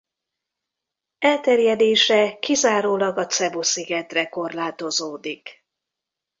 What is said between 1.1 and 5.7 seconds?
Elterjedése kizárólag a Cebu-szigetre korlátozódik.